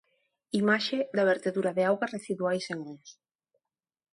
Imaxe 0.61 0.99
da 1.15 1.27
vertedura 1.31 1.71
de 1.77 1.83
augas 1.89 2.13
residuais 2.17 2.65
en 2.73 2.79
Ons. 2.91 3.07